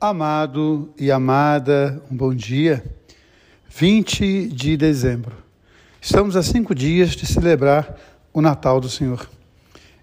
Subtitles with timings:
[0.00, 2.84] Amado e amada, um bom dia.
[3.68, 5.34] 20 de dezembro.
[6.00, 7.98] Estamos a cinco dias de celebrar
[8.32, 9.28] o Natal do Senhor.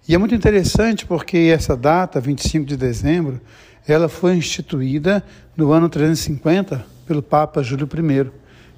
[0.05, 3.39] E é muito interessante porque essa data, 25 de dezembro,
[3.87, 5.23] ela foi instituída
[5.55, 8.29] no ano 350 pelo Papa Júlio I.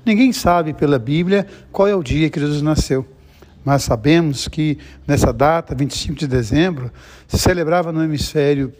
[0.06, 3.04] Ninguém sabe pela Bíblia qual é o dia que Jesus nasceu.
[3.66, 4.78] Mas sabemos que
[5.08, 6.92] nessa data, 25 de dezembro,
[7.28, 8.72] se celebrava no hemisfério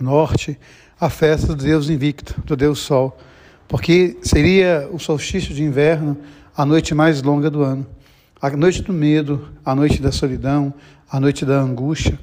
[0.00, 0.58] norte
[1.00, 3.16] a festa do Deus invicto, do Deus Sol,
[3.68, 6.16] porque seria o solstício de inverno,
[6.56, 7.86] a noite mais longa do ano,
[8.42, 10.74] a noite do medo, a noite da solidão,
[11.08, 12.18] a noite da angústia.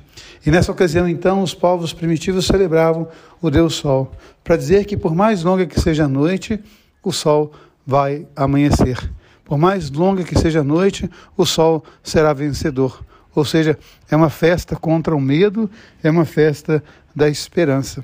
[0.46, 3.08] E nessa ocasião, então, os povos primitivos celebravam
[3.42, 4.12] o Deus Sol,
[4.44, 6.60] para dizer que por mais longa que seja a noite,
[7.02, 7.54] o sol
[7.86, 8.98] vai amanhecer.
[9.44, 13.06] Por mais longa que seja a noite, o sol será vencedor.
[13.34, 13.78] Ou seja,
[14.10, 15.70] é uma festa contra o medo,
[16.04, 16.84] é uma festa
[17.16, 18.04] da esperança.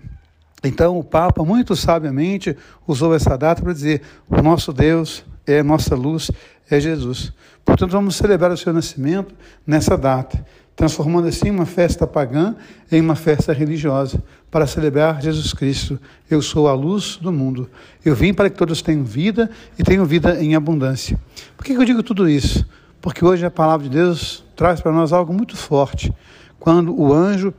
[0.63, 2.55] Então, o Papa, muito sabiamente,
[2.87, 6.29] usou essa data para dizer: o nosso Deus é nossa luz,
[6.69, 7.33] é Jesus.
[7.65, 9.33] Portanto, vamos celebrar o seu nascimento
[9.65, 10.43] nessa data,
[10.75, 12.55] transformando assim uma festa pagã
[12.91, 15.99] em uma festa religiosa, para celebrar Jesus Cristo.
[16.29, 17.69] Eu sou a luz do mundo.
[18.03, 21.19] Eu vim para que todos tenham vida e tenham vida em abundância.
[21.57, 22.65] Por que eu digo tudo isso?
[23.01, 26.13] Porque hoje a palavra de Deus traz para nós algo muito forte.
[26.59, 27.53] Quando o anjo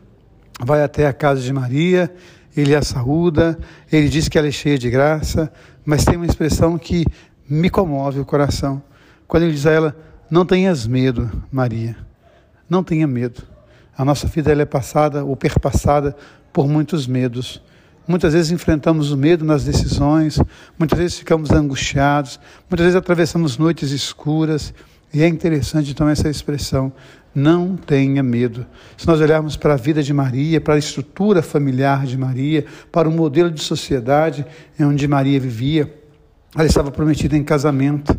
[0.60, 2.12] vai até a casa de Maria
[2.56, 3.58] ele a saúda,
[3.90, 5.52] ele diz que ela é cheia de graça,
[5.84, 7.04] mas tem uma expressão que
[7.48, 8.82] me comove o coração.
[9.26, 9.96] Quando ele diz a ela:
[10.30, 11.96] Não tenhas medo, Maria,
[12.68, 13.42] não tenha medo.
[13.96, 16.16] A nossa vida ela é passada ou perpassada
[16.52, 17.62] por muitos medos.
[18.06, 20.40] Muitas vezes enfrentamos o medo nas decisões,
[20.78, 24.74] muitas vezes ficamos angustiados, muitas vezes atravessamos noites escuras.
[25.14, 26.92] E é interessante então essa expressão:
[27.34, 28.66] não tenha medo.
[28.96, 33.08] Se nós olharmos para a vida de Maria, para a estrutura familiar de Maria, para
[33.08, 34.44] o modelo de sociedade
[34.78, 35.92] onde Maria vivia,
[36.54, 38.18] ela estava prometida em casamento.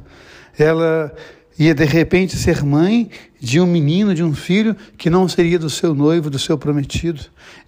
[0.57, 1.13] Ela
[1.57, 5.69] ia de repente ser mãe de um menino, de um filho que não seria do
[5.69, 7.21] seu noivo, do seu prometido.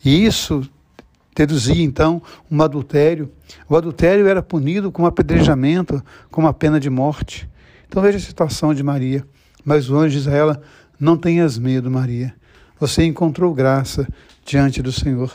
[0.03, 0.67] E isso
[1.35, 3.29] deduzia então um adultério.
[3.69, 7.47] O adultério era punido com apedrejamento, com uma pena de morte.
[7.87, 9.23] Então veja a situação de Maria.
[9.63, 10.61] Mas o anjo diz a ela:
[10.99, 12.33] não tenhas medo, Maria.
[12.79, 14.07] Você encontrou graça
[14.45, 15.33] diante do Senhor.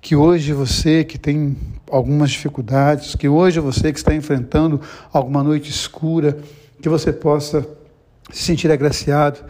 [0.00, 1.56] Que hoje você que tem
[1.90, 4.80] algumas dificuldades, que hoje você que está enfrentando
[5.12, 6.38] alguma noite escura,
[6.80, 7.66] que você possa
[8.30, 9.40] se sentir agraciado,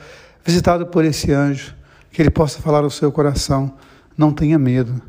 [0.45, 1.75] visitado por esse anjo,
[2.11, 3.73] que ele possa falar ao seu coração:
[4.17, 5.01] não tenha medo.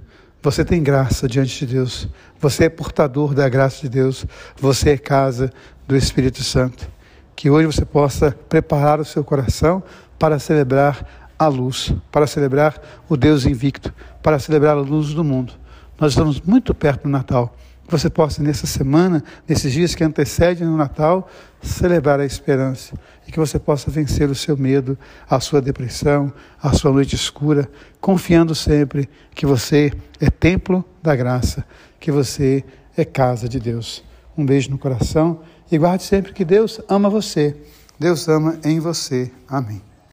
[0.41, 2.07] Você tem graça diante de Deus.
[2.39, 4.25] Você é portador da graça de Deus.
[4.57, 5.51] Você é casa
[5.87, 6.89] do Espírito Santo.
[7.35, 9.83] Que hoje você possa preparar o seu coração
[10.19, 15.53] para celebrar a luz, para celebrar o Deus invicto, para celebrar a luz do mundo.
[15.97, 17.55] Nós estamos muito perto do Natal.
[17.85, 21.27] Que você possa, nessa semana, nesses dias que antecedem o Natal,
[21.59, 22.93] celebrar a esperança.
[23.27, 24.95] E que você possa vencer o seu medo,
[25.27, 26.31] a sua depressão,
[26.61, 27.67] a sua noite escura,
[27.99, 31.65] confiando sempre que você é templo da graça,
[31.99, 32.63] que você
[32.95, 34.03] é casa de Deus.
[34.37, 35.41] Um beijo no coração
[35.71, 37.57] e guarde sempre que Deus ama você.
[37.99, 39.31] Deus ama em você.
[39.47, 39.88] Amém.